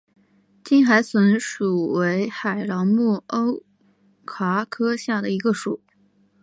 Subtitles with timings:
[0.65, 3.61] 全海笋属为海螂目鸥
[4.25, 5.79] 蛤科下的一个属。